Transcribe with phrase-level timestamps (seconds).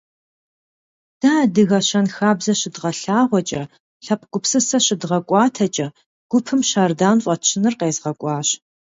[1.19, 3.63] Дэ адыгэ щэнхабзэ щыдгъэлъагъуэкӀэ,
[4.05, 5.87] лъэпкъ гупсысэ щыдгъэкӀуатэкӀэ,
[6.29, 8.49] гупым «Щэрдан» фӀэтщыныр къезгъэкӀуащ.